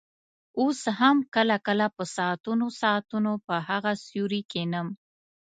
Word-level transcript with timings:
اوس 0.59 0.81
هم 0.99 1.17
کله 1.35 1.55
کله 1.67 1.85
په 1.95 2.03
ساعتونو 2.15 2.65
ساعتونو 2.81 3.31
په 3.47 3.55
هغه 3.69 3.91
سوري 4.07 4.41
کښېنم. 4.51 4.87